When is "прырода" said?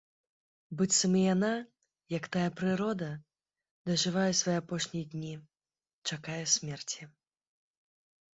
2.61-3.09